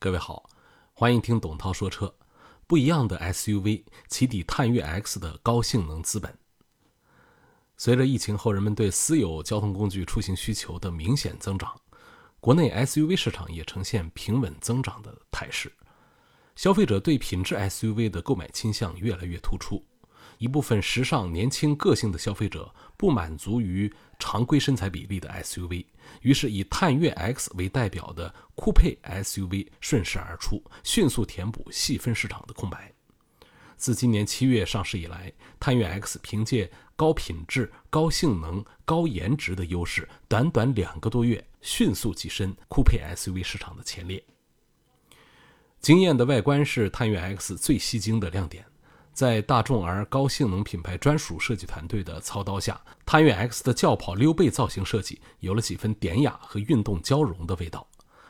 [0.00, 0.48] 各位好，
[0.92, 2.14] 欢迎听董涛说车。
[2.68, 6.38] 不一样的 SUV，起底探岳 X 的高性能资本。
[7.76, 11.74] 随着疫情后人们对私有交通工具出行需求的明显增长，
[12.38, 15.72] 国内 SUV 市场也呈现平稳增长的态势。
[16.54, 19.84] 消费者对品质 SUV 的购买倾向越来越突出。
[20.36, 25.86] 一部分时尚、年轻、个性的消费者不满足于常规身材比例的 SUV，
[26.20, 32.92] 于是以探岳 X 为代表的酷配 SUV 顺势而出，迅速填补细分市场的空白。
[33.76, 44.20] 自今年七月上市以来，探岳 X 凭借高品质、高性能、高颜值的优势，短短两个多月迅速跻身酷配 SUV 市场的前列。
[45.80, 48.64] 惊艳的外观是探岳 X 最吸睛的亮点。
[49.18, 57.84] 在大众而高性能品牌专属设计团队的操刀下，探岳 X 的轿跑溜背造型设计有了几分典雅和运动交融的味道，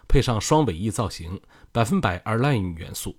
[0.09, 1.39] 配上双尾翼造型，
[1.73, 3.15] 百分百 Align 元素，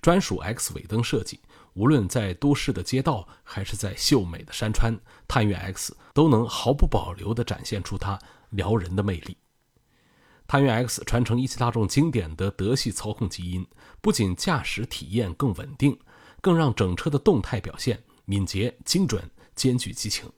[0.00, 1.40] 专属 X 尾灯设计，
[1.74, 8.16] 无论在都市的街道还是在秀美的山川，探岳 X 都能毫不保留地展现出它
[8.50, 9.36] 撩人的魅力。
[10.46, 13.66] 探岳 X 传承一汽大众经典的德系操控基因，
[14.00, 15.98] 不仅驾驶体验更稳定。
[16.40, 19.22] 更让整车的动态表现敏捷、精准，
[19.54, 20.30] 兼具激情。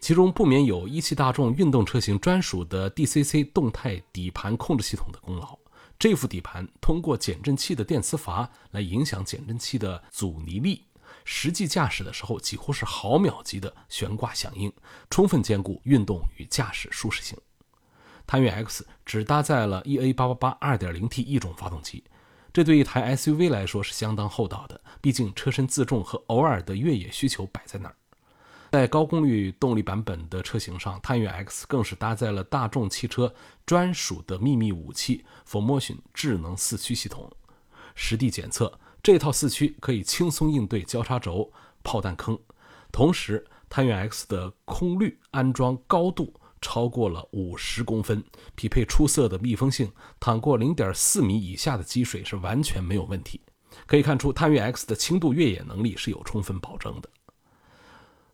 [0.00, 5.58] 其中不免有一汽大众运动车型专属的 DCC 动态底盘控制系统的功劳。
[5.98, 10.84] 这副底盘通过减震器的电磁阀来影响减震器的阻尼力，
[11.24, 14.72] 实际驾驶的时候几乎是毫秒级的悬挂响应，
[15.10, 17.36] 充分兼顾运动与驾驶舒适性。
[18.24, 22.04] 探岳 X 只搭载了 EA888 2.0T 一种发动机。
[22.52, 27.94] 这对一台 SUV 来说是相当厚道的，毕竟车身自重和偶尔的越野需求摆在那儿。
[28.70, 33.32] 在高功率动力版本的车型上，探岳 X 更是搭载了大众汽车
[33.64, 37.30] 专属的秘密武器 ForMotion 智能四驱系统。
[37.94, 41.50] 实地检测，这套四驱可以轻松应对交叉轴、
[41.82, 42.38] 炮弹坑，
[42.92, 46.34] 同时探岳 X 的空滤安装高度。
[46.60, 48.22] 超过了五十公分，
[48.54, 53.40] 匹配出色的密封性，淌过零点四米以下的积水是完全没有问题。
[53.86, 57.08] 可以看出，探岳 X 的轻度越野能力是有充分保证的。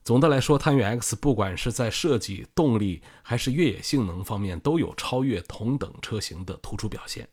[0.05, 7.29] 总的来说，探岳 X 不管是在设计、动力还是越野性能方面，都有超越同等车型的突出表现，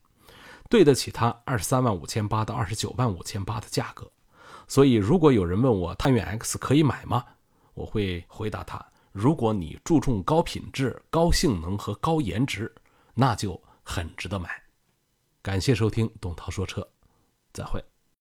[0.69, 4.09] 对得起它二十三万五千八到二十九万五千八的价格。
[4.67, 7.23] 所以，如果有人问我探岳 X 可以买吗？
[7.73, 8.83] 我会回答他。
[9.11, 12.73] 如果你注重高品质、高性能和高颜值，
[13.13, 14.49] 那就很值得买。
[15.41, 16.87] 感谢收听董涛说车，
[17.51, 17.83] 再会。